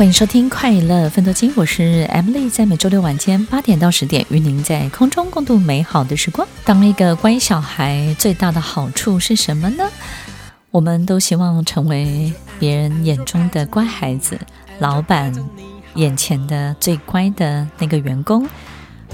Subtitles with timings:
[0.00, 6.48] 欢迎收听《快乐芬多精》，我是 Emily，在每周六晚间八点到十点，与您在空中共度美好的时光。
[6.64, 9.84] 当一个乖小孩，最大的好处是什么呢？
[10.70, 14.40] 我们都希望成为别人眼中的乖孩子，
[14.78, 15.34] 老板
[15.96, 18.48] 眼前的最乖的那个员工，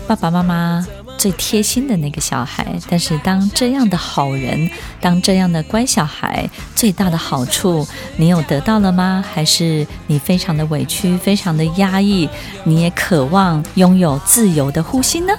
[0.07, 0.87] 爸爸妈妈。
[1.19, 4.71] 最贴心的那个小孩，但是当这样的好人，
[5.01, 9.25] 当这样的乖小孩，最大的好处，你有得到了吗？
[9.33, 12.29] 还是你非常的委屈，非常的压抑，
[12.65, 15.33] 你也渴望拥有自由的呼吸呢？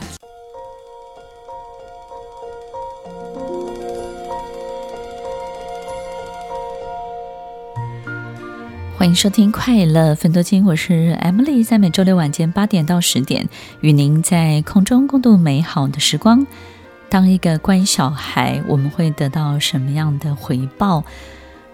[9.07, 13.47] 欢迎收听《快乐分多金》，我是 Emily，在每周六晚间八点到十点，
[13.79, 16.45] 与您在空中共度美好的时光。
[17.07, 21.05] 当一个乖小孩，我们会得到什么样的回报？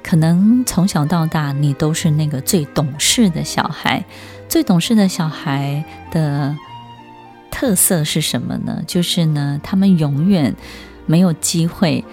[0.03, 4.06] 可能从小到大，你都是那个最懂事的小孩。
[4.47, 6.56] 最懂事的小孩的
[7.50, 8.84] 特色是什么呢？
[8.86, 10.53] 就是呢，他们永远
[11.08, 12.06] 没有机会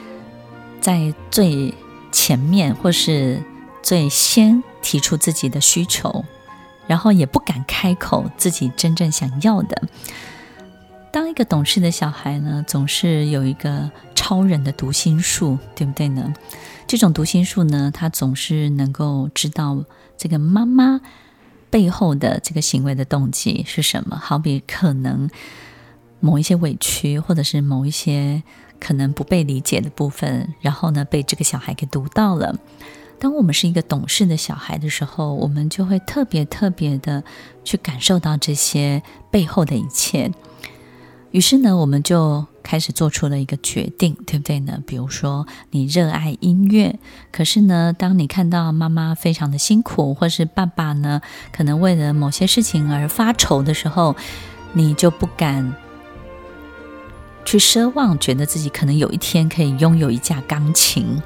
[0.80, 1.74] 在最
[2.10, 3.38] 前面，或是
[3.82, 4.62] 最先。
[4.82, 6.24] 提出自己的需求，
[6.86, 9.82] 然后也不敢开口自己真正想要的。
[11.12, 16.32] 当一个懂事的小孩呢，总是有一个超人的读心术，对不对呢？
[16.86, 19.84] 这种读心术呢，他总是能够知道
[20.16, 21.02] 这个妈妈
[21.68, 24.16] 背后的这个行为的动机是什么。
[24.16, 25.28] 好比可能
[26.20, 28.42] 某一些委屈，或者是某一些
[28.80, 32.58] 可能不被理解的部分，然后呢，被这个小孩给读到了。
[33.20, 37.22] 当我们是一个懂事的小孩的时候，我们就会特别特别的
[37.62, 40.32] 去感受到这些背后的一切。
[41.30, 44.82] 于是呢，我们就开始做出了一个决定，对不对呢？
[44.86, 46.98] 比如说，你热爱音乐，
[47.30, 51.20] 可是呢，当你看到妈妈非常的辛苦，或是爸爸呢，
[51.52, 54.16] 可能为了某些事情而发愁的时候，
[54.72, 55.72] 你就不敢
[57.44, 61.22] 去奢望，觉得自己可能有一天可以拥有一架钢琴。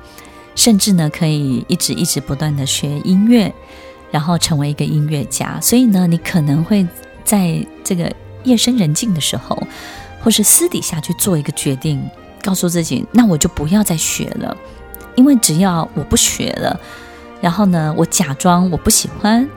[0.55, 3.53] 甚至呢，可以一直一直不断的学音乐，
[4.11, 5.61] 然后成为一个音乐家。
[5.61, 6.87] 所以呢，你可能会
[7.25, 8.11] 在这个
[8.45, 9.61] 夜深人静的时候，
[10.23, 12.03] 或是私底下去做一个决定，
[12.43, 14.57] 告诉自己：那我就不要再学了，
[15.17, 16.79] 因为只要我不学了，
[17.41, 19.49] 然后呢，我假装我不喜欢，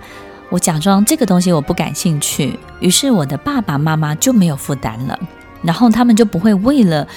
[0.50, 5.20] 我假装这个东西我不感兴趣，于是我的爸爸妈妈就没有负担了，
[5.62, 7.08] 然后他们就不会为了。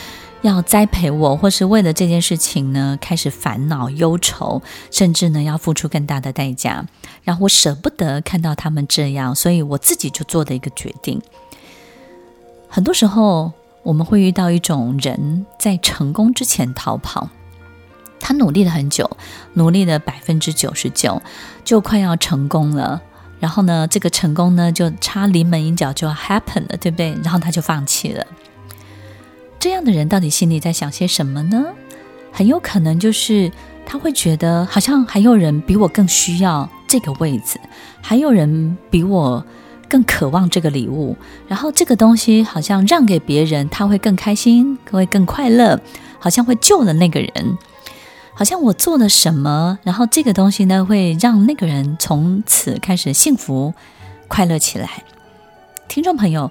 [0.42, 6.86] 要栽培我，或是为了这件事情呢，开始烦恼、忧愁，甚至呢要付出更大的代价。
[7.24, 11.20] 然后我舍不得看到他们这样，所以我自己就做的一个决定。
[12.68, 13.52] 很多时候，
[13.82, 17.28] 我们会遇到一种人在成功之前逃跑，
[18.18, 19.10] 他努力了很久，
[19.54, 21.20] 努力了百分之九十九，
[21.64, 23.02] 就快要成功了。
[23.38, 27.10] 然后呢，这个成功呢，就差临门一脚就 happen 了，对不对？
[27.22, 28.26] 然后他就放弃了。
[29.60, 31.66] 这样的人到底心里在想些什么呢？
[32.32, 33.52] 很有可能就是
[33.84, 37.60] 他会觉得好像还有人比我更需要这个位置，
[38.00, 39.44] 还有人比我
[39.86, 41.14] 更渴望这个礼物，
[41.46, 45.78] 然后这个东西好像让给别人，他会更开心，会更快乐，
[46.18, 47.58] 好像会救了那个人，
[48.32, 53.74] 好像我做了什么，然后这个东西呢会让那个人从此开始幸福
[54.26, 55.04] 快乐起来。
[55.86, 56.50] 听众朋友。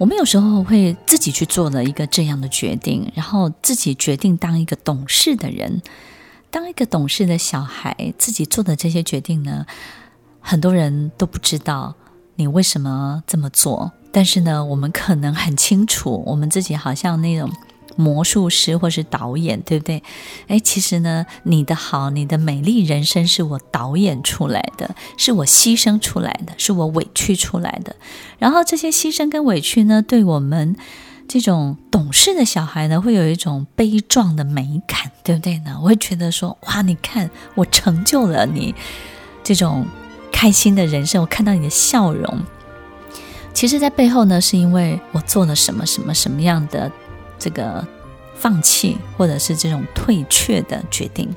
[0.00, 5.82] 我们有时候会自己去做了一个这样的决定，然后自己决定当一个懂事的人，
[6.50, 9.66] 当一个懂事的小孩，自己做的这些决定呢，
[10.40, 11.94] 很多人都不知道
[12.36, 17.50] 你为什么这么做，但是呢，我们可能很清楚，我们自己好像那种。
[17.96, 20.02] 魔术师或是导演，对不对？
[20.48, 27.96] 哎，其实呢，你的好，你的美丽人生是我导演出来的，是我牺牲出来的，是我委屈出来的。
[28.38, 30.76] 然后这些牺牲跟委屈呢，对我们
[31.28, 35.78] 这种懂事的小孩呢，会有一种悲壮的美感，对不对呢？
[35.82, 38.74] 我会觉得说，哇，你看我成就了你
[39.44, 39.86] 这种
[40.32, 42.42] 开心的人生，我看到你的笑容。
[43.52, 46.90] 其实，在背后呢，是因为我做了什么什么什么样的。
[47.40, 47.84] 这个
[48.36, 51.28] 放弃或者是这种退却的决定，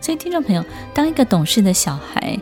[0.00, 2.36] 所以，听众朋友，当一个懂事的小孩，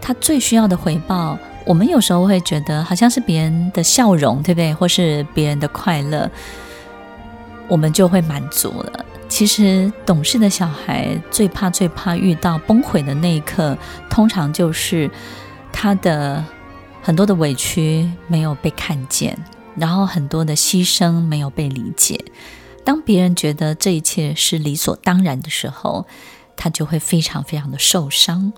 [0.00, 4.72] 他最需要的回报，我们有时候会觉得好像是别人的笑容，对不对？
[4.74, 6.30] 或是别人的快乐，
[7.66, 9.04] 我们就会满足了。
[9.26, 13.76] 其实，懂事的小孩最怕、最怕遇到崩溃的那一刻，
[14.10, 15.10] 通常就是
[15.72, 16.44] 他的
[17.02, 19.36] 很多的委屈没有被看见，
[19.76, 22.24] 然后很多的牺牲没有被理解。
[22.84, 26.06] 当别人觉得这一切是理所当然的时候，
[26.56, 28.52] 他就会非常非常的受伤。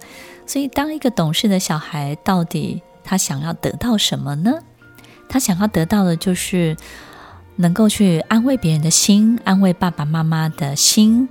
[0.47, 4.61] 所以，当一个懂事的小孩，到底他想要得到什么呢？
[5.29, 6.77] 他想要得到的就是
[7.57, 11.29] 能够去安慰别人的心，安慰爸爸妈妈的心，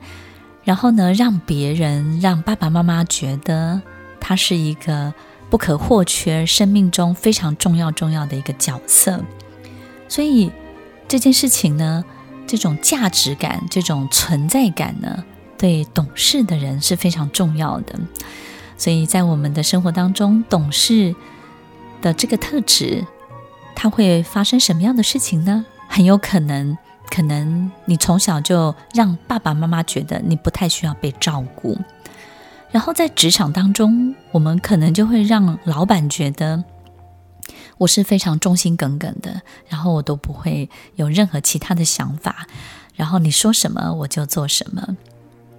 [0.64, 3.82] 然后呢，让别人让爸爸妈妈觉得
[4.20, 5.14] 他是一个
[5.50, 9.24] 不可或缺、生命中非常重要重要的一个角色。
[10.07, 10.52] 所以
[11.07, 12.04] 这件事情呢，
[12.48, 15.24] 这种价值感、这种存在感呢，
[15.57, 18.00] 对懂事的人是非常重要的。
[18.78, 21.16] 所以在我们的生活当中，懂事
[22.02, 23.06] 的这个特质，
[23.75, 25.66] 它会发生什么样的事情呢？
[25.88, 26.78] 很有可能，
[27.10, 31.78] 可能你从小就让爸爸妈妈觉得你不太需要被照顾，
[32.72, 36.63] 然后在职场当中，我们可能就会让老板觉得。
[37.77, 42.48] 我是非常忠心耿耿的，然后我都不会有任何其他的想法，
[42.95, 44.98] 然后你说什么我就做什么。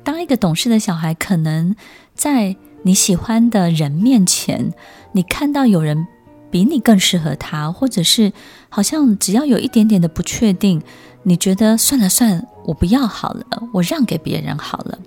[0.03, 1.75] 当一个懂事的小孩，可能
[2.15, 4.73] 在你喜欢的人面前，
[5.13, 6.07] 你看到有人
[6.51, 8.33] 比你更适合他，或者是
[8.69, 10.81] 好像只要有一点点的不确定，
[11.25, 14.99] 你觉得算了算，我不要好了，我让给别人好了，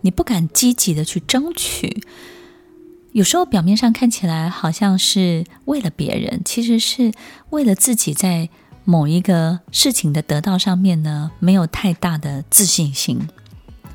[0.00, 2.02] 你不敢积极的去争取。
[3.12, 7.12] 有时候表面上看起来好像是为了别人，其实是
[7.50, 8.48] 为了自己在
[8.84, 13.28] 某一个事情的得到上面呢，没有太大的自信心，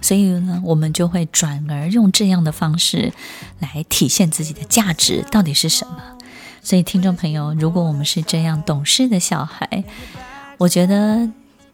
[0.01, 3.11] 所以呢，我们就会转而用这样的方式
[3.59, 5.97] 来体现自己的价值到底是什么。
[6.61, 9.83] 所以，听众朋友，如果我们是这样懂事的小孩，
[10.57, 11.27] 我觉得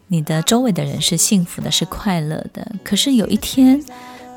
[0.07, 2.71] 你的周围的人是幸福的，是快乐的。
[2.83, 3.83] 可是有一天，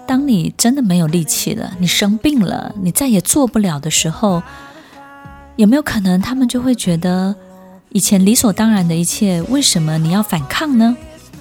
[0.06, 4.43] 当你真的没有力气了，你生病了，你再也做不了的时候，
[5.56, 7.35] 有没有可能他们就会觉得
[7.91, 10.97] 以前理所当然的一切，为什么你要反抗呢？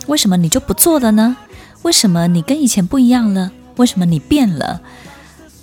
[0.08, 1.38] 为什么你就不做了呢？
[1.84, 3.52] 为什么你跟以前不一样了？
[3.78, 4.82] 为什么你变了？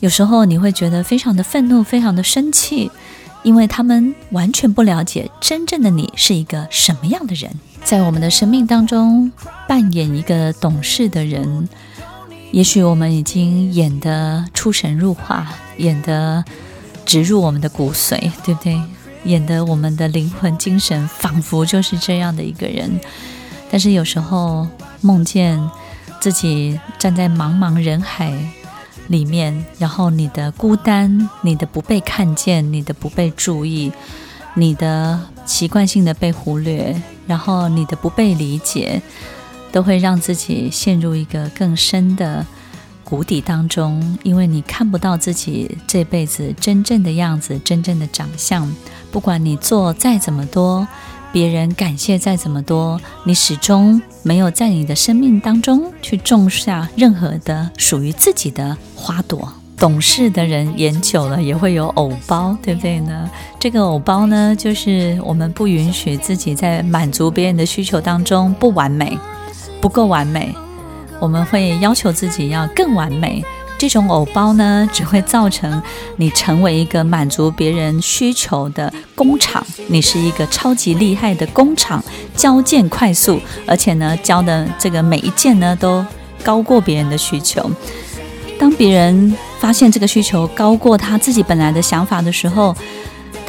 [0.00, 2.90] 有时候你会觉得非常的愤怒，非常的生气，
[3.42, 7.50] 因为他们完全不了解真正的你是一个什么样的人。
[7.82, 9.32] 在我们的生命当中，
[9.66, 11.68] 扮演一个懂事的人。
[12.52, 16.44] 也许我们已经演得出神入化，演得
[17.06, 18.80] 植入我们的骨髓，对不对？
[19.24, 23.00] 演得我们的灵魂、精神仿佛就是这样的一个人。
[23.70, 24.68] 但是有时候
[25.00, 25.70] 梦见
[26.20, 28.30] 自己站在茫茫人海
[29.08, 33.90] 里面，然后你的孤单、你的不被看见、你的不被注意、
[34.54, 39.00] 你的习惯性的被忽略，然后你的不被理解。
[39.72, 42.46] 都会让自己陷入一个更深的
[43.02, 48.72] 谷底当中，因为你看不到自己这辈子真正的样子、真正的长相。
[49.10, 50.86] 不管你做再怎么多，
[51.32, 59.52] 别人感谢再怎么多，你始终没有在你的生命当中去种下任何的属于自己的花朵。
[59.76, 63.28] 懂事的人演久了也会有偶包，对不对呢？
[63.58, 69.18] 这个偶包呢，就是我们不允许自己在满足别人的需求当中不完美。
[69.82, 70.54] 不够完美，
[71.18, 73.44] 我们会要求自己要更完美。
[73.76, 75.82] 这种偶包呢，只会造成
[76.14, 79.66] 你成为一个满足别人需求的工厂。
[79.88, 82.00] 你是一个超级厉害的工厂，
[82.36, 86.06] 交件快速，而且呢，交的这个每一件呢都
[86.44, 87.68] 高过别人的需求。
[88.56, 92.72] 当别人发现这个需求高过他自己本来的想法的时候，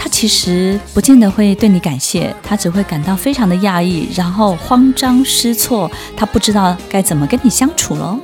[0.04, 8.20] 他其实不见得会对你感谢，他只会感到非常的讶异，然后慌张失措，他不知道该怎么跟你相处喽。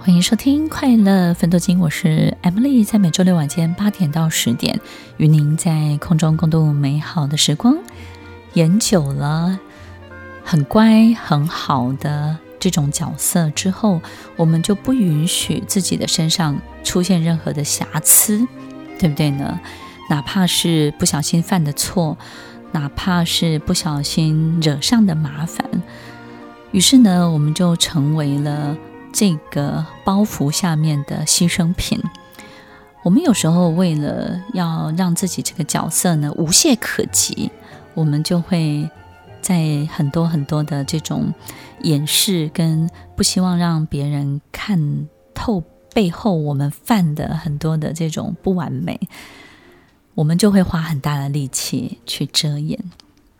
[0.00, 4.80] 欢迎收听《快乐分多金》，我是 Emily，在每周六晚间八点到十点，
[5.18, 7.76] 与您在空中共度美好的时光。
[8.54, 9.58] 演久了，
[10.42, 12.38] 很乖很好的。
[12.62, 14.00] 这种角色之后，
[14.36, 18.46] 我们就不允许自己的身上出现任何的瑕疵，
[19.00, 19.58] 对不对呢？
[20.08, 22.16] 哪怕是不小心犯的错，
[22.70, 25.66] 哪怕是不小心惹上的麻烦，
[26.70, 28.76] 于是呢，我们就成为了
[29.12, 32.00] 这个包袱下面的牺牲品。
[33.02, 37.50] 我们有时候为了要让自己这个角色呢无懈可击，
[37.94, 38.88] 我们就会
[39.42, 41.34] 在很多很多的这种
[41.82, 48.98] 掩饰跟不希望让别人看透背后我们犯的很多的这种不完美，
[50.14, 52.78] 我们就会花很大的力气去遮掩。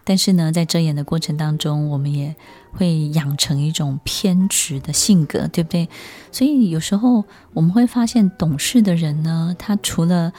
[0.04, 2.34] 但是呢，在遮掩的过程当中，我们也
[2.72, 5.88] 会养成一种偏执的性格，对不对？
[6.32, 10.32] 所以有时候我们会发现，懂事的人呢，他除了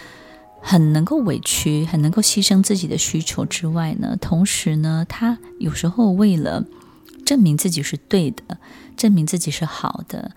[0.66, 6.64] 很能够委屈、很能够牺牲自己的需求之外呢，同时呢，他有时候为了
[7.26, 8.58] 证明自己是对的，
[8.96, 10.32] 证明自己是好的，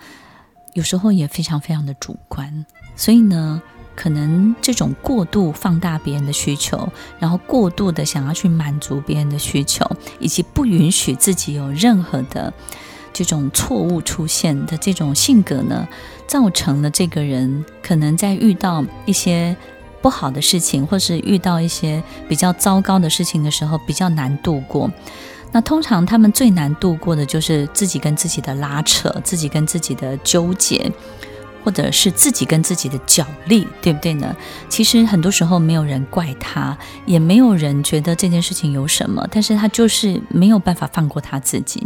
[0.75, 2.66] 有时候也非常非常的主观。
[2.97, 3.62] 所以呢，
[3.95, 6.88] 可能这种过度放大别人的需求，
[7.21, 12.52] 然后过度的想要去满足别人的需求，以及不允许自己有任何的
[13.12, 15.87] 这种错误出现的这种性格呢，
[16.26, 19.56] 造成了这个人可能在遇到一些
[20.00, 24.91] 不好的事情，或是遇到一些比较糟糕的事情的时候，比较难度过。
[25.53, 30.91] 那通常他们最难度过的就是自己跟自己的拉扯，自己跟自己的纠结。
[31.65, 34.37] 或者是自己跟自己的角力，对不对呢？
[34.69, 41.85] 其实很多时候没有人怪他，也没有人觉得这件事情有什么，但是他就是没有办法放过他自己。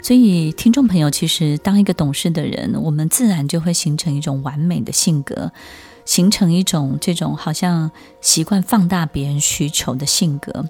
[0.00, 5.50] 所以，听众朋友，其实当一个懂事的人，我们自然就会形成一种完美的性格，
[6.06, 7.90] 形成一种这种好像
[8.22, 10.64] 习惯放大别人需求的性格。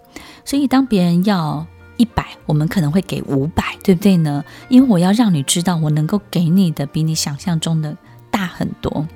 [0.45, 1.65] 所以，当别人要
[1.97, 4.45] 一百，我们可能会给五百，对不对呢？
[4.69, 7.97] 因为我要让你知道，我能够给你的比你想象中的
[8.31, 9.07] 大很多。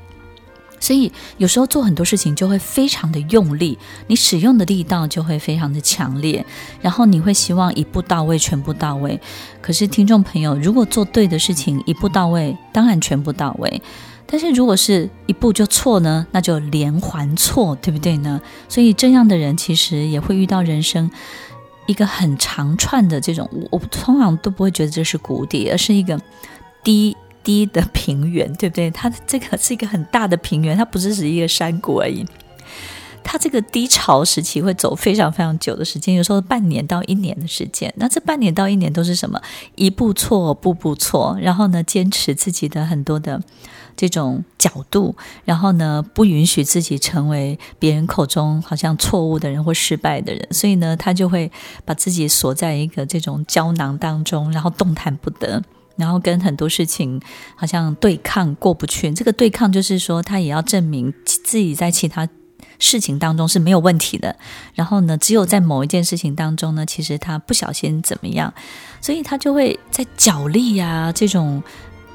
[0.83, 6.43] 所以有时候做很多事情就会非常的用力，你使用的力道就会非常的强烈，
[6.81, 9.21] 然后你会希望一步到位，全部到位。
[9.61, 13.83] 可是听众朋友，如果做对的事情一步到位，当然全部到位。
[14.31, 18.41] 但是如果是一步就错呢，那就连环错，对不对呢？
[18.69, 21.11] 所以这样的人其实也会遇到人生。
[21.87, 26.21] 一个很长串的这种，我通常都不会觉得这是谷底，而是一个
[26.85, 28.89] 低低的平原，对不对？
[28.93, 32.25] 它这个是一个很大的平原，它不是只是一个山谷而已。
[33.25, 37.93] 它这个低潮时期会走非常非常久的时间，有时候半年到一年的时间。
[37.97, 39.43] 那这半年到一年都是什么？
[39.75, 43.43] 一步错，步步错，然后呢，坚持自己的很多的。
[44.01, 45.15] 这种角度，
[45.45, 51.53] 然后呢，不允许自己成为别人口中好像错误的人或失败的人，所以呢，他就会
[51.85, 55.63] 把自己锁在一个这种胶囊当中，然后动弹不得，
[55.97, 57.21] 然后跟很多事情
[57.55, 59.13] 好像对抗过不去。
[59.13, 62.27] 这个对抗就是说，他也要证明自己在其他
[62.79, 64.35] 事情当中是没有问题的，
[64.75, 68.55] 然后呢，只有在某一件事情当中呢，其实他不小心怎么样，
[69.03, 71.63] 所以他就会在角力呀这种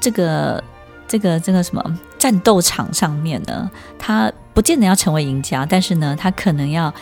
[0.00, 0.64] 这个。
[1.08, 1.82] 这个这个什么
[2.18, 6.92] 战斗场上面呢，他不见得要成为赢家，但是呢，他可能要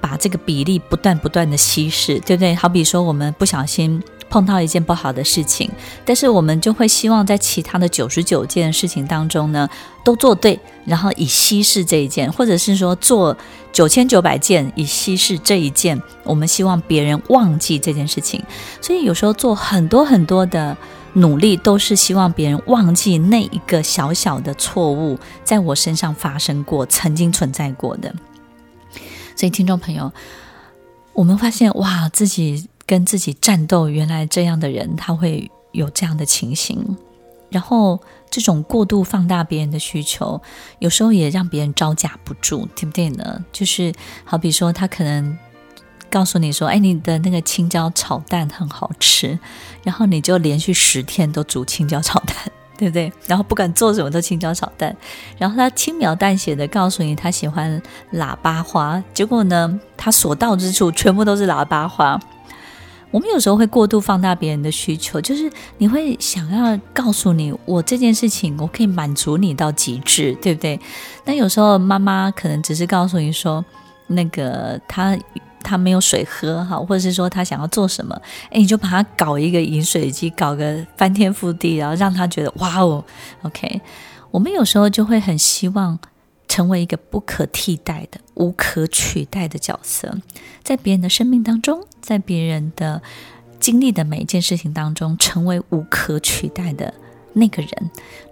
[0.00, 2.54] 把这个比例不断不断的稀释，对不对？
[2.54, 5.70] 好比说，我们不小心碰到一件不好的事情，
[6.04, 9.68] 但是我们就会希望在其他的九十九件事情当中呢，
[10.04, 13.36] 都做对，然后以稀释这一件，或者是说做
[13.72, 18.42] 九千九百件以稀释这一件，我们希望别人忘记这件事情，
[18.80, 20.76] 所以有时候做很多很多的。
[21.14, 28.14] 努力都是希望别人忘记那一个小小的错误在我身上发生过、曾经存在过的。
[29.36, 30.12] 所以，听众朋友，
[31.12, 36.96] 我们发现哇，自己跟自己战斗，原来这样的人他会有这样的情形。
[37.50, 40.40] 然后，这种过度放大别人的需求，
[40.80, 43.44] 有时候也让别人招架不住，对不对呢？
[43.52, 43.92] 就是
[44.24, 45.38] 好比说，他可能。
[46.14, 49.36] 告诉你说，哎，你的那个青椒炒蛋很好吃，
[49.82, 52.36] 然后你就连续十天都煮青椒炒蛋，
[52.78, 53.12] 对不对？
[53.26, 54.96] 然后不管做什么都青椒炒蛋，
[55.36, 62.16] 然后他轻描淡写的告诉你他喜欢喇叭花，结果呢，他所到之处全部都是喇叭花。
[63.10, 70.78] 我们有时候会过度放大别人的需求，就是你会想要告诉你，我这件事情我可以满足你到极致，对不对？
[71.24, 73.64] 但有时候妈妈可能只是告诉你说，
[74.06, 75.18] 那个他。
[75.64, 78.14] 他没有水喝哈，或者是说他想要做什么，
[78.50, 83.04] 哎，你就把他搞一个饮水机，搞个翻天覆地，然后让他觉得哇哦
[83.42, 83.80] ，OK。
[84.30, 85.98] 我们有时候就会很希望
[86.48, 90.16] 成为一个不可替代的、无可取代的角色，
[90.62, 93.00] 在别人的生命当中，在别人的
[93.58, 96.92] 经历的每一件事情当中，成为无可取代的
[97.32, 97.90] 那个人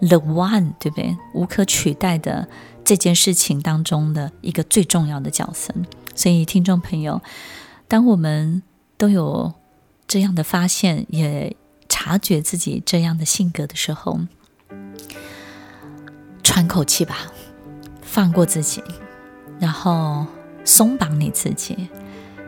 [0.09, 1.17] ，the one，对不对？
[1.35, 2.47] 无可取代的
[2.85, 5.73] 这件事情当中的一个最重要的角色。
[6.15, 7.23] 所以，听众朋友，
[7.89, 8.63] 当我们
[8.97, 9.55] 都有
[10.07, 11.57] 这样的发现，也
[11.89, 14.21] 察觉自己这样的性格的时候，
[16.43, 17.17] 喘口气吧，
[18.03, 18.83] 放过自己，
[19.59, 20.27] 然后
[20.65, 21.89] 松绑你自己，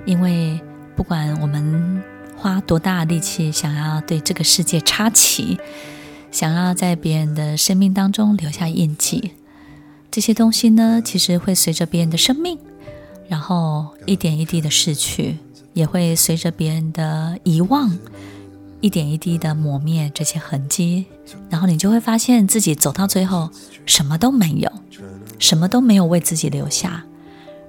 [0.04, 0.60] 因为
[0.94, 2.02] 不管我们
[2.36, 5.58] 花多大力气想要对这个世界插旗，
[6.30, 9.32] 想要在别人的生命当中留下印记，
[10.10, 12.58] 这些东西呢，其实会随着别人的生命，
[13.28, 15.38] 然后一点一滴的逝去，
[15.72, 17.96] 也会随着别人的遗忘，
[18.80, 21.06] 一点一滴的磨灭这些痕迹，
[21.48, 23.50] 然后你就会发现自己走到最后
[23.86, 24.70] 什么都没有，
[25.38, 27.04] 什么都没有为自己留下，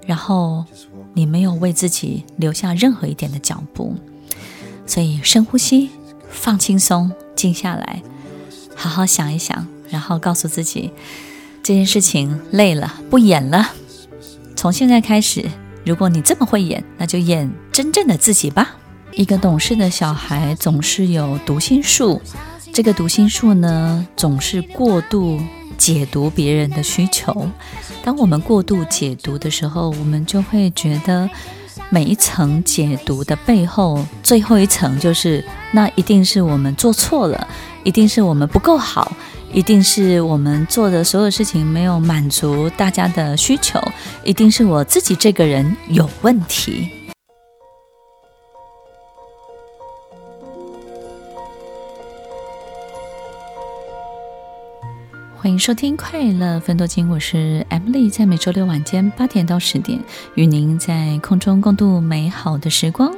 [0.06, 0.66] 然后
[1.14, 3.96] 你没有为自己留下任何一点的脚步。
[4.86, 5.90] 所以深呼吸，
[6.30, 8.04] 放轻松，静下来，
[8.76, 10.92] 好好想一想，然后告诉自己
[11.64, 13.72] 这件事情累了，不演了。
[14.56, 15.46] 从现在开始，
[15.86, 18.76] 如果你这么会演，那就演真正的自己吧。
[19.12, 22.22] 一个懂事的小孩总是有读心术，
[22.74, 25.40] 这个读心术呢，总是过度
[25.78, 27.48] 解读别人的需求。
[28.04, 31.30] 当我们过度解读的时候，我们就会觉得
[31.90, 37.48] 每一层解读的背后，最后一层就是那一定是我们做错了，
[37.84, 39.16] 一定是我们不够好，
[39.56, 43.80] 一定是我们做的所有事情没有满足大家的需求，
[44.22, 46.90] 一定是我自己这个人有问题。
[55.38, 59.98] 欢迎收听《快乐分多金》，我是 Emily，在每周六晚间八点到十点，
[60.34, 63.10] 与您在空中共度美好的时光。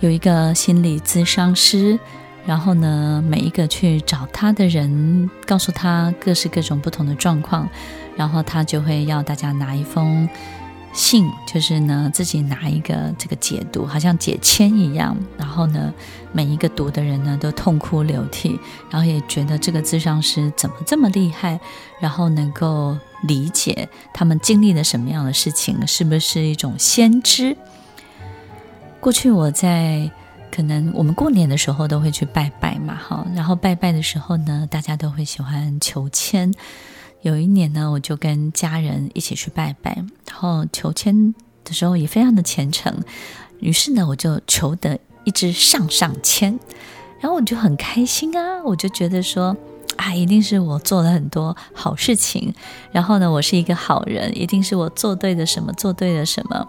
[0.00, 1.98] 有一个心理咨商师，
[2.46, 7.68] 然后呢，每一个去找他的人，告诉他各式各种不同的状况，
[8.16, 10.28] 然后他就会要大家拿一封。
[10.94, 15.14] 信就是呢，自己拿一个这个解读，好像解签一样。
[15.36, 15.92] 然后呢，
[16.32, 18.58] 每一个读的人呢都痛哭流涕，
[18.90, 21.60] 然后也觉得这个智商师怎么这么厉害，
[22.00, 27.54] 然后能够理解他们经历了什么样的事情，是不是一种先知？
[28.98, 30.10] 过去我在
[30.58, 36.52] 可能我们过年的时候都会去拜拜嘛，哈，然后拜拜的时候呢，大家都会喜欢求签。
[37.22, 39.94] 有一年呢，我就跟家人一起去拜拜，
[40.26, 42.92] 然后求签的时候也非常的虔诚。
[43.60, 46.58] 于是呢，我就求得一支上上签，
[47.20, 49.56] 然后我就很开心啊，我就觉得说
[49.94, 52.52] 啊，一定是我做了很多好事情，
[52.90, 56.66] 然后呢，我是一个好人，一定是我做对了什么，做对了什么，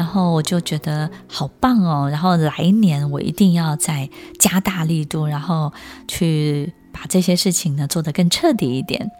[0.00, 4.08] 然后我就觉得好棒哦，然后来年我一定要再
[4.38, 5.70] 加大力度，然后
[6.08, 9.10] 去把这些事情呢做得更彻底一点。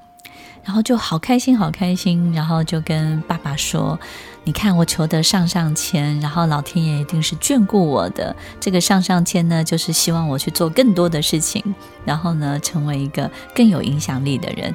[0.65, 4.01] 然后就好开心，好开心，然后就跟爸爸说
[4.45, 8.35] ：“你看，我求得上上签，然后老天爷一定是眷顾我的。
[8.59, 11.63] 这个上上签呢，就是希望我去做更多的事情，
[12.07, 14.75] 然后呢，成为一个更有影响力的人。”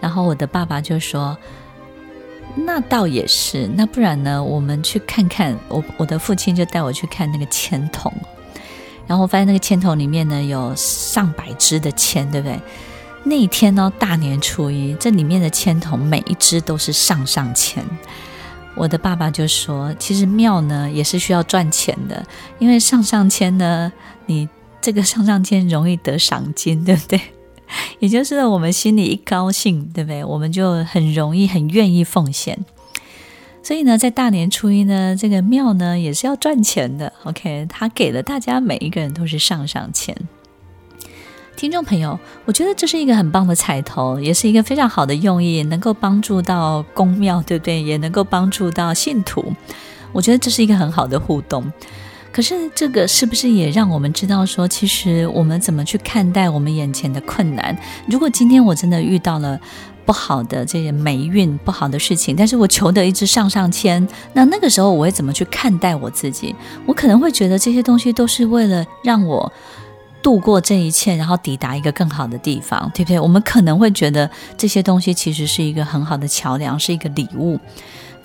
[0.00, 1.34] 然后我的爸爸就说
[2.56, 4.42] ：“那倒也是，那不然呢？
[4.42, 8.12] 我们去看看。”我我的父亲就带我去看那个签筒，
[9.06, 12.58] 然后我发现那个签筒里面呢，有上百支的签，对不对？
[13.24, 17.84] 那一天呢，大年初一，这里面的签筒每一支都是上上签。
[18.74, 22.24] 我的爸爸就说：“其实庙呢也是需要赚钱的，
[22.58, 23.92] 因为上上签呢，
[24.26, 24.48] 你
[24.80, 27.20] 这个上上签容易得赏金，对不对？
[27.98, 30.24] 也就是我们心里一高兴，对不对？
[30.24, 32.58] 我们就很容易、很愿意奉献。
[33.62, 37.12] 所以呢，在大年初一呢，这个庙呢也是要赚钱的。
[37.24, 40.16] OK，他给了大家每一个人都是上上签。”
[41.56, 47.82] 听众朋友，我觉得这是一个很棒的彩头，也是一个非常好的用意，能够帮助到宫庙，对不对？
[47.82, 49.42] 也能够帮助到信徒。
[50.12, 51.72] 我觉得这是一个很好的互动。
[52.36, 57.74] 可是，这个是不是也让我们知道说，其实我们怎么去看待我们眼前的困难？
[58.06, 59.58] 如果今天我真的遇到了
[60.04, 66.54] 不好的这些霉运、不好的事情，但是我求得一支上上签，那那个时候我会怎么去看待我自己？
[66.84, 69.50] 我可能会觉得这些东西都是为了让我。
[70.22, 73.20] 度过这一切，然后抵达一个更好的地方，对不对？
[73.20, 77.56] 我们可能会觉得这些东西其实是一个很好的桥梁，是一个礼物。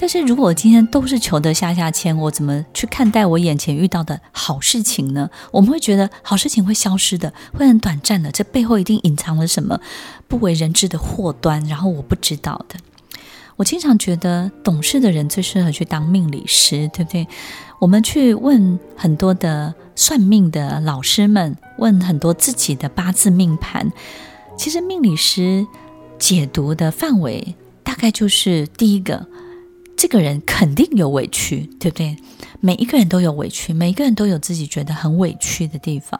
[0.01, 5.29] 但是如果今天都是求得下下签，我怎么去看待我眼前遇到的好事情呢？
[5.51, 9.79] 我们会觉得好事情会消失的，会很短暂的，这背后一定隐藏了什么
[10.27, 12.79] 不为人知的祸端，然后我不知道的。
[13.57, 17.27] 我经常觉得，懂事的人最适合去当命理师，对不对？
[17.77, 23.91] 我们去问很多的算命的老师们，问很多自己的八字命盘。
[24.57, 25.67] 其实命理师
[26.17, 29.27] 解读的范围，大概就是第一个，
[30.01, 32.17] 这个人肯定有委屈，对不对？
[32.59, 36.19] 每一个人都有委屈，每一个人都有自己觉得很委屈的地方。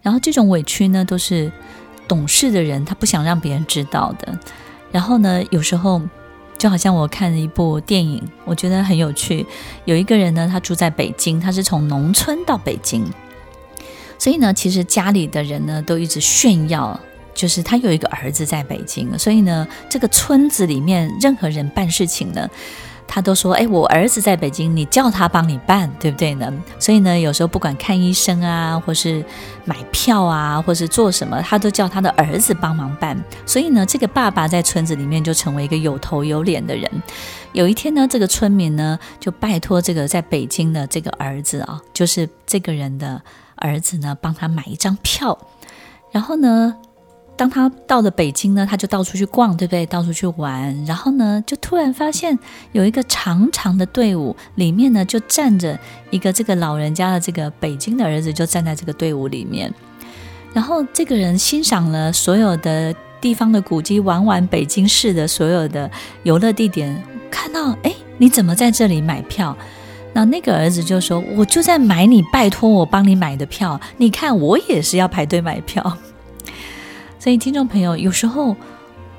[0.00, 1.50] 然后这种委屈呢，都是
[2.06, 4.38] 懂事的人他不想让别人知道的。
[4.92, 6.00] 然后呢，有时候。
[6.56, 9.46] 就好像我看了一部电影，我觉得很有趣。
[9.86, 13.02] 有一个人呢，他住在北京，他是从农村到北京，
[14.18, 17.00] 所以呢，其实家里的人呢都一直炫耀，
[17.32, 22.46] 就是他有一个儿子在北京，所以呢，这个村子里面任何人办事情呢。
[23.12, 26.48] 他都说：“哎，我儿子在北京，你叫他帮你办，对不对呢？
[26.78, 29.24] 所以呢，有时候不管看医生啊，或是
[29.64, 33.20] 买票啊，或是做什么，他都叫他的儿子帮忙办。
[33.44, 36.88] 所以呢，这个爸爸在村子里面就成为一个有头有脸的人。
[37.52, 43.20] 有一天呢，这个村民呢就拜托这个在北京的这个儿子啊，就是这个人的
[43.56, 45.36] 儿子呢，帮他买一张票，
[46.12, 46.76] 然后呢。”
[47.40, 49.86] 当他到了北京呢，他就到处去逛，对不对？
[49.86, 52.38] 到处去玩，然后呢，就突然发现
[52.72, 55.78] 有一个长长的队伍，里面呢就站着
[56.10, 59.72] 一个这个老人家的这个北京的儿子，就站在这个队伍里面。
[60.52, 65.90] 然后这个人欣赏了所有的地方的古迹，玩完北京市的所有的
[66.24, 69.56] 游乐地点，看到，哎，你怎么在这里买票？
[70.12, 75.96] 那那个儿子就说：“我就在买你拜托我帮你买的票，你看我也是要排队买票。”
[77.20, 78.56] 所以，听众朋友，有时候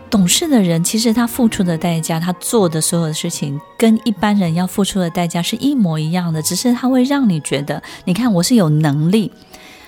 [0.10, 9.32] 懂事的人，其实他付出的代价，他做的所有的事情，跟一般人要付出的代价是一模一样的，只是他会让你觉得，你看我是有能力，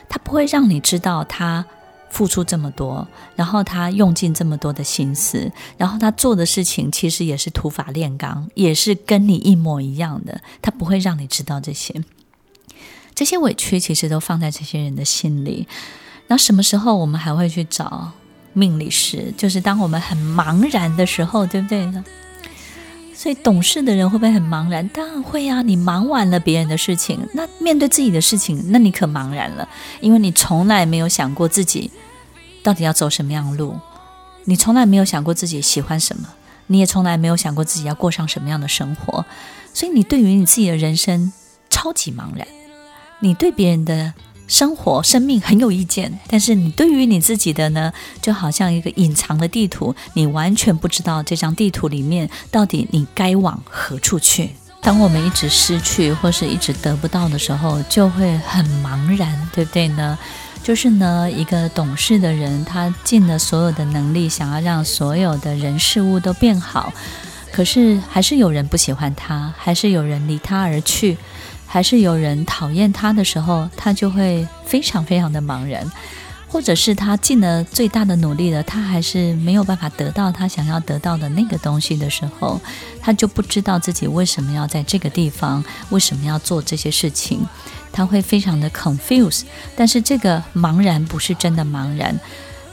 [0.08, 1.65] 他不会让你知道他
[2.12, 11.99] 付出这么多，然后他用尽这么多的心思，然后他做的事情其实也是土法炼钢，也是跟你一模一样的，他不会让你知道这些，
[13.15, 15.67] 这些委屈其实都放在这些人的心里。
[16.33, 18.09] 那什么时候我们还会去找
[18.53, 19.31] 命理师？
[19.37, 21.87] 就是当我们很茫然的时候，对不对？
[23.13, 24.87] 所以懂事的人会不会很茫然？
[24.89, 25.61] 当然会啊！
[25.61, 29.69] 你忙完了别人的事情，那面对自己的事情，那你可茫然了，
[30.01, 31.91] 因为你从来没有想过自己
[32.63, 33.77] 到底要走什么样的路，
[34.45, 36.27] 你从来没有想过自己喜欢什么，
[36.65, 39.23] 你也从来没有想过自己要过上什么样的生活，
[39.71, 41.31] 所以你对于你自己的人生
[41.69, 42.47] 超级茫然，
[43.19, 44.15] 你对别人的。
[44.47, 54.51] 生活、生命很有意见，但是你对于你自己的呢，就好像一个隐藏的地图，你完全不知道这张地图里面到底你该往何处去。
[54.82, 60.17] 当我们一直失去或是一直得不到的时候，就会很茫然，对不对呢？
[60.62, 66.91] 就是呢，一个懂事的人，他尽了所有的能力，想要让所有的人事物都变好，
[67.51, 71.17] 可是还是有人不喜欢他，还是有人离他而去。
[71.73, 75.91] 还是有人讨厌他的时候，他就会非常非常的茫然，
[76.47, 82.62] 或者是他尽了最大的努力了，他还是没有办法得到他想要得到的那个东西的时候，
[83.01, 87.43] 他就不知道自己为什么要在这个地方，为什么要做这些事情，
[87.91, 89.41] 他会非常的 confuse。
[89.75, 92.19] 但是这个茫然不是真的茫然。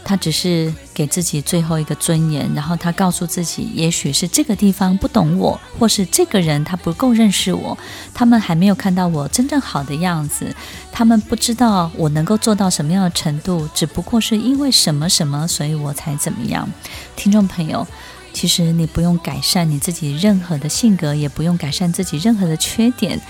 [0.05, 7.77] 他只是给自己最后一个尊严，然后他告诉自己，也许是这个地方不懂我，或是这个人他不够认识我，
[8.13, 10.55] 他们还没有看到我真正好的样子，
[10.91, 16.69] 他们不知道我能够做到什么样的程度，只不过是因为什么什么，所以我才怎么样。
[17.15, 17.87] 听众朋友，
[18.33, 23.21] 其实你不用改善你自己任何的性格，也不用改善自己任何的缺点，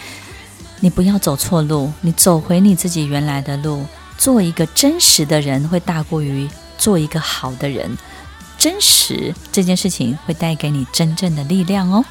[0.81, 3.85] 你不要走错路，你走回你自己原来的路。
[4.21, 7.97] 做一个真实的人会大过于做一个好的人，
[8.59, 12.05] 真实这件事情会带给你真正的力量哦。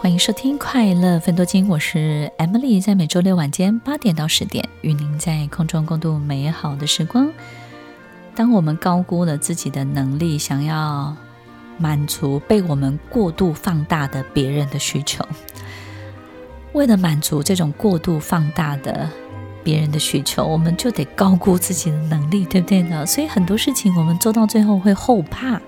[0.00, 7.32] 欢迎收听《快乐分多金》，我是 Emily，在每周六晚间八点到十点，与您在空中共度美好的时光。
[8.36, 11.16] 当我们高估了自己的能力，想要
[11.78, 15.26] 满足被我们过度放大的别人的需求。
[16.72, 19.08] 为了满足这种过度放大的
[19.62, 23.06] 别人的需求，我们就得高估自己的能力，对不对呢？
[23.06, 25.60] 所以很多事情我们做到最后会后怕，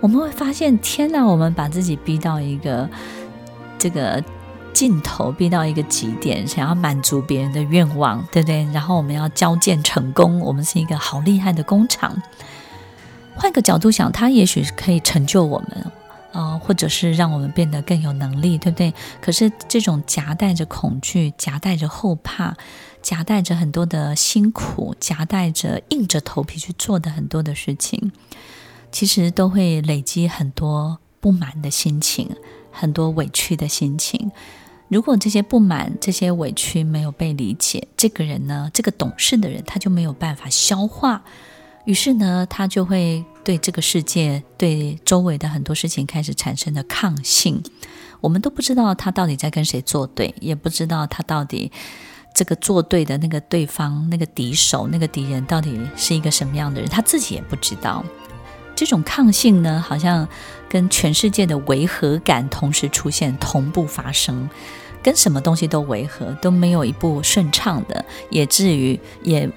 [0.00, 2.88] 我们会发现，天哪，我们把自己逼到一个
[3.78, 4.22] 这个
[4.72, 8.68] 尽头，逼到一个极点，想要满足别人的愿望，对不对？
[8.72, 12.14] 然后我们要交件成功，我们是一个好厉害的工厂。
[13.34, 15.92] 换个角度想，它也许可以成就我们。
[16.36, 18.92] 啊、呃，或者是让我们变得更有能力，对不对？
[19.22, 22.54] 可是这种夹带着恐惧、夹带着后怕、
[23.00, 28.12] 夹带着很多的辛苦、夹带着硬着头皮去做的很多的事情，
[28.92, 32.28] 其实都会累积很多不满的心情，
[32.70, 34.30] 很多委屈的心情。
[34.88, 41.24] 如果这些不满、这些委屈没有被理解，这个人呢，这个懂事的人，他就没有办法消化。
[41.86, 47.62] 于是呢，他就会对这个世界、对周围的很多事情开始产生了抗性。
[48.20, 51.70] 我们都不知道他到底在跟谁作对，也不知道他到底
[52.34, 58.04] 这个作对的那个对方、那个敌手、那个敌人到底是一个什么样的人，他自己也不知道。
[58.74, 60.26] 这种抗性呢，好像
[60.68, 64.50] 跟全世界的违和感同时出现，同步发生，
[65.04, 69.48] 跟什么东西都违和，都没有一步顺畅的，也至于也。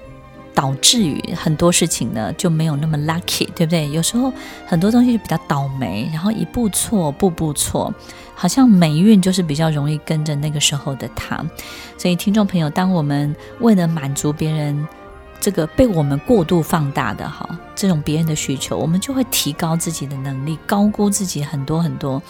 [0.60, 3.88] 导致于很多事情呢就没有那么 lucky，对不对？
[3.88, 4.30] 有时候
[4.66, 7.90] 很多东西就比较倒霉，然后一步错，步步错，
[8.34, 11.42] 好像霉运就是比较容易跟着那个时候的他。
[11.96, 14.86] 所以，听众朋友，当我们为了满足别人
[15.40, 22.22] 这个被我们过度放大的哈这种别人的需求，我们就会提高自己的能力，高估自己很多很多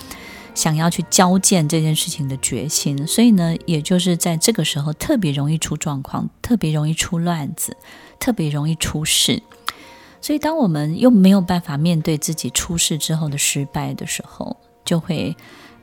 [0.54, 3.04] 想要去交建这件事情的决心。
[3.08, 7.76] 所以呢，也就是在这个时候特别容易出状况，特别容易出乱子。
[8.20, 9.42] 特别容易出事，
[10.20, 15.34] 所以当我们又没有办法面对自己出事之后的失败的时候，就会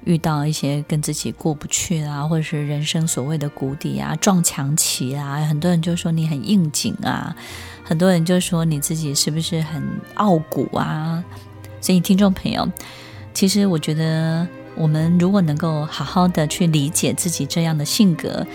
[0.06, 5.38] 遇到一些跟自己过不去啊，或者是人生所谓的谷底啊、撞墙期啊。
[5.42, 7.36] 很多人就说你很应景啊，
[7.84, 11.24] 很多人就说你自己是不是很傲骨啊。
[11.82, 12.70] 所以听众朋友，
[13.34, 18.46] 其实我觉得我们如果能够好好的去理解自己这样的性格。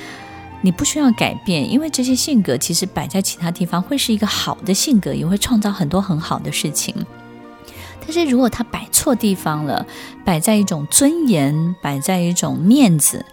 [0.64, 6.94] 你不需要改变，因为这些性格其实摆在其他地方会是一个好的性格，也会创造很多很好的事情。
[8.01, 9.85] 但是如果它摆错地方了，
[10.25, 13.25] 摆在一种尊严，摆在一种面子，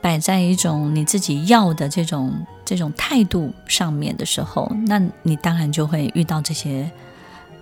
[0.00, 6.90] 摆在一种你自己要的这种这种态度上面的时候，那你当然就会遇到这些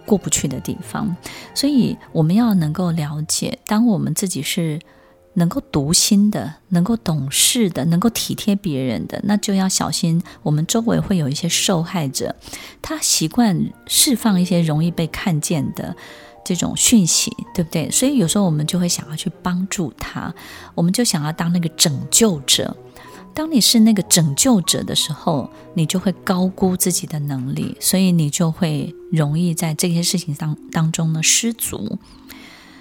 [0.04, 1.16] 过不去的地方。
[1.52, 4.80] 所以我们要能够了解，当我们自己是。
[5.38, 10.22] 能够读心的，能够懂事的，能够体贴别人的，那就要小心。
[10.42, 12.34] 我们周围会有一些受害者，
[12.80, 15.94] 他习惯释放一些容易被看见的
[16.42, 17.90] 这种讯息，对不对？
[17.90, 20.34] 所以有时候我们就会想要去帮助他，
[20.74, 22.74] 我们就想要当那个拯救者。
[23.34, 31.98] 当你是那个拯救者的时候，你就会高估自己的能力，所以你就会容易在这些事情当当中呢失足。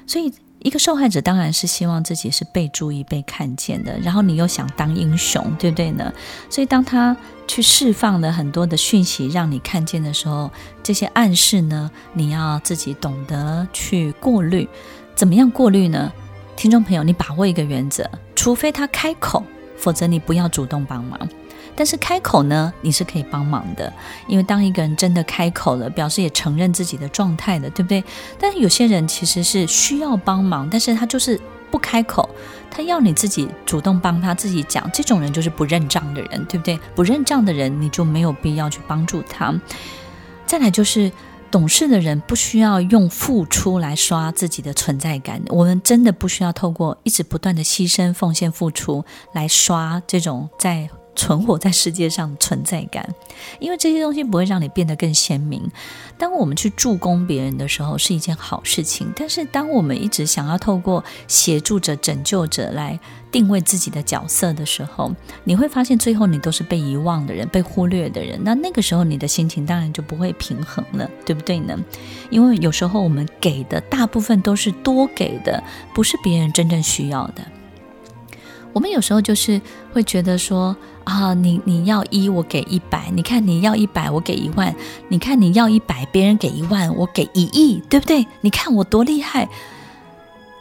[0.08, 0.32] 所以。
[0.65, 6.12] 一个受害者当然是希望自己是被注意、被看见的，然后你又想当英雄，对不对呢？
[6.49, 7.15] 所以当他
[7.47, 10.49] 去释放了很多的讯息让你看见的时候，
[10.82, 14.67] 这些暗示呢，你要自己懂得去过滤。
[15.13, 16.12] 怎么样过滤呢？
[16.56, 19.43] 听众朋友，你把握一个原则：除非他开口，
[19.78, 21.30] 否则你不要主动帮忙。
[21.76, 23.92] 但是开口呢，你是可以帮忙的，
[24.28, 28.04] 因为当一个人真的开口了，表示也承认自己的状态的，对不对？
[28.40, 32.30] 但是有些人其实是需要帮忙，但是他就是不开口，
[32.72, 36.80] 他要你自己主动帮他自己讲，这种人就是不认账的人，对不对？
[36.96, 39.54] 不认账的人，你就没有必要去帮助他。
[40.46, 41.12] 再来就是
[41.52, 50.90] 懂事的人，不需要用付出来刷自己的存在感，我们真的不需要透过一直不断的牺牲、奉献、付出来刷这种在。
[51.15, 53.08] 存活在世界上存在感，
[53.60, 55.71] 因为这些东西不会让你变得更鲜明。
[56.17, 59.12] 当我们去助攻别人的时候，是一件好事情。
[59.15, 62.99] 但是，当我们一直想要透过协助者、拯救者来
[63.32, 65.12] 定位自己的角色的时候，
[65.43, 68.39] 你会发现最后你都是被遗忘的人、被忽略的人。
[68.43, 71.78] 那那个时候，你的心情当然就不会平衡了，对不对呢？
[72.30, 75.62] 因为有时候我们给的大部分都是多给的，
[75.93, 77.43] 不是别人真正需要的。
[78.76, 79.60] 我们有时候就是
[79.94, 84.70] 会觉得说啊，你你要一，我给一百；你看你要一百，我给一万；
[85.08, 88.28] 你看你要一百，别人给一万，我给一亿，对不对？
[88.42, 89.48] 你看我多厉害！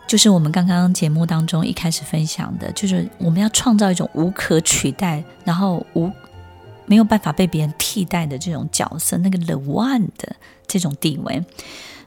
[0.07, 6.09] 就是我们刚刚节目当中一开始分享的，就是我们要创造一种无可取代，然后无
[6.87, 10.37] 没有办法被别人替代的这种角色，那个 the one 的
[10.69, 11.45] 这种地位。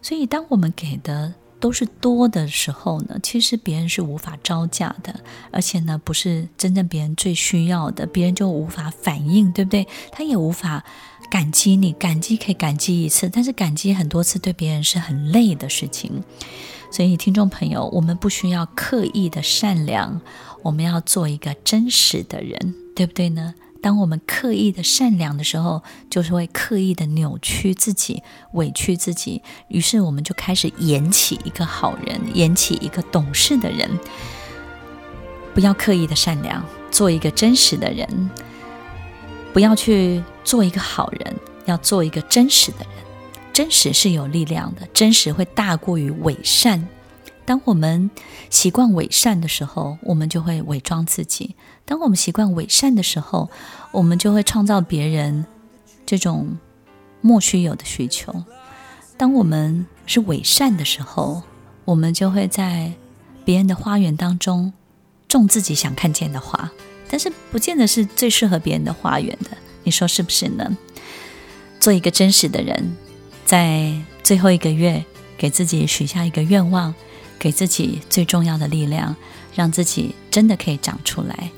[0.02, 1.34] 所以，当我们给的。
[1.60, 5.20] 都是多的时候呢，其实别人是无法招架的，
[5.52, 9.88] 而且呢，不是真正别人最需要的，别人就无法反应，对不对？
[10.12, 10.84] 他也无法
[11.32, 16.24] 感激你，感激可以感激一次，但是感激很多次对别人是很累的事情。
[16.91, 20.22] 所以，听众朋友，我们不需要刻意的善良，
[20.63, 23.54] 我们要做一个真实的人，对不对呢？
[23.82, 28.22] 当我们刻意的善良的时候，就是会刻意的扭曲自己、
[28.54, 29.42] 委屈自己。
[29.68, 33.90] 于是我们就开始演起一个好人，演起一个懂事的人。
[35.54, 38.30] 不要刻意的善良，做一个真实的人。
[39.54, 41.36] 不要去做一个好人，
[41.66, 42.90] 要做一个真实的人。
[43.54, 46.88] 真实是有力量的，真实会大过于伪善。
[47.44, 48.12] 当我们
[48.52, 51.56] 习惯伪善的时候，我们就会伪装自己；
[51.88, 53.50] 当我们习惯伪善的时候，
[53.91, 55.45] 我们就会创造别人
[56.06, 56.58] 这种
[57.21, 58.43] 莫须有的需求。
[59.15, 61.41] 当我们是伪善的时候，
[61.86, 62.91] 我们就会在
[63.45, 64.73] 别人的花园当中
[65.30, 66.69] 种自己想看见的花，
[67.10, 69.52] 但是不见得是最适合别人的花园的。
[69.84, 70.78] 你说是不是呢？
[71.80, 72.95] 做一个真实的人，
[73.45, 75.04] 在最后一个月。
[75.39, 76.91] 给自己许下一个愿望，
[77.38, 79.15] 给自己最重要的力量，
[79.54, 81.52] 让自己真的可以长出来。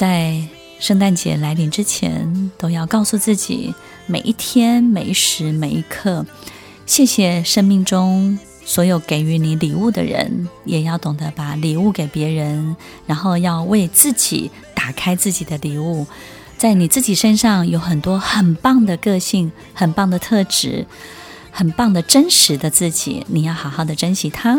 [0.00, 0.42] 在
[0.78, 3.74] 圣诞节来临之前，都要告诉自己，
[4.06, 6.24] 每一天、每一时、每一刻，
[6.86, 12.74] 谢谢生命中所有给予你礼物的人，也要懂得把礼物给别人，
[13.06, 16.06] 然后要为自己打开自己的礼物。
[16.56, 20.86] 在你自己身上有很多很棒的个性，很棒的特质，
[21.50, 24.58] 很棒的真实的自己，你要好好的珍惜它。